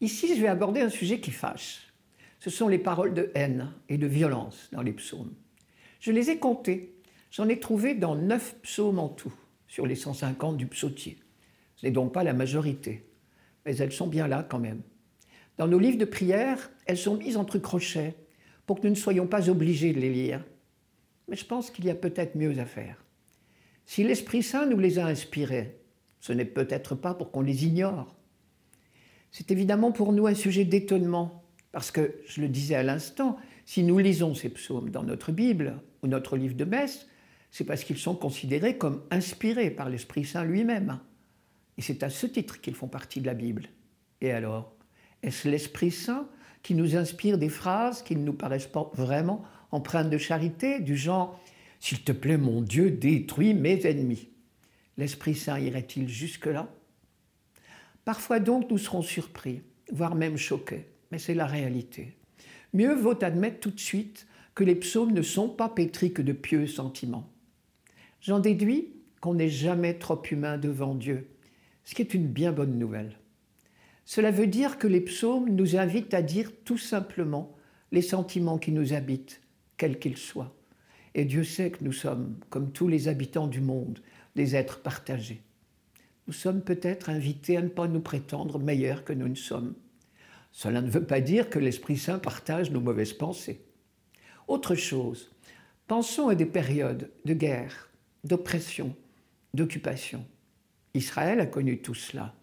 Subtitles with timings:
[0.00, 1.92] Ici, je vais aborder un sujet qui fâche.
[2.40, 5.34] Ce sont les paroles de haine et de violence dans les psaumes.
[6.00, 6.94] Je les ai comptées.
[7.30, 9.34] J'en ai trouvé dans neuf psaumes en tout,
[9.66, 11.18] sur les 150 du psautier.
[11.76, 13.06] Ce n'est donc pas la majorité,
[13.64, 14.82] mais elles sont bien là quand même.
[15.58, 18.14] Dans nos livres de prière, elles sont mises entre crochets
[18.66, 20.44] pour que nous ne soyons pas obligés de les lire.
[21.28, 23.04] Mais je pense qu'il y a peut-être mieux à faire.
[23.84, 25.78] Si l'Esprit Saint nous les a inspirées,
[26.20, 28.15] ce n'est peut-être pas pour qu'on les ignore.
[29.36, 33.36] C'est évidemment pour nous un sujet d'étonnement, parce que, je le disais à l'instant,
[33.66, 37.06] si nous lisons ces psaumes dans notre Bible ou notre livre de messe,
[37.50, 41.00] c'est parce qu'ils sont considérés comme inspirés par l'Esprit Saint lui-même.
[41.76, 43.66] Et c'est à ce titre qu'ils font partie de la Bible.
[44.22, 44.74] Et alors,
[45.22, 46.30] est-ce l'Esprit Saint
[46.62, 50.96] qui nous inspire des phrases qui ne nous paraissent pas vraiment empreintes de charité, du
[50.96, 51.38] genre
[51.78, 54.30] S'il te plaît, mon Dieu, détruis mes ennemis
[54.96, 56.70] L'Esprit Saint irait-il jusque-là?
[58.06, 62.16] Parfois donc nous serons surpris, voire même choqués, mais c'est la réalité.
[62.72, 66.32] Mieux vaut admettre tout de suite que les psaumes ne sont pas pétris que de
[66.32, 67.28] pieux sentiments.
[68.20, 71.26] J'en déduis qu'on n'est jamais trop humain devant Dieu,
[71.82, 73.18] ce qui est une bien bonne nouvelle.
[74.04, 77.56] Cela veut dire que les psaumes nous invitent à dire tout simplement
[77.90, 79.40] les sentiments qui nous habitent,
[79.76, 80.54] quels qu'ils soient.
[81.16, 83.98] Et Dieu sait que nous sommes, comme tous les habitants du monde,
[84.36, 85.42] des êtres partagés.
[86.26, 89.74] Nous sommes peut-être invités à ne pas nous prétendre meilleurs que nous ne sommes.
[90.50, 93.64] Cela ne veut pas dire que l'Esprit Saint partage nos mauvaises pensées.
[94.48, 95.30] Autre chose,
[95.86, 97.90] pensons à des périodes de guerre,
[98.24, 98.96] d'oppression,
[99.54, 100.26] d'occupation.
[100.94, 102.34] Israël a connu tout cela.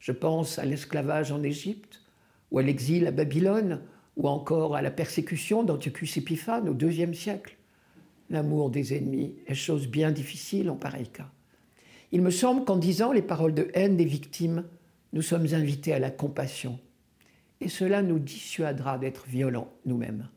[0.00, 2.02] Je pense à l'esclavage en Égypte,
[2.50, 3.82] ou à l'exil à Babylone,
[4.16, 7.56] ou encore à la persécution d'Antiochus Épiphane au IIe siècle.
[8.30, 11.30] L'amour des ennemis est chose bien difficile en pareil cas.
[12.12, 14.64] Il me semble qu'en disant les paroles de haine des victimes,
[15.12, 16.78] nous sommes invités à la compassion.
[17.60, 20.28] Et cela nous dissuadera d'être violents nous-mêmes.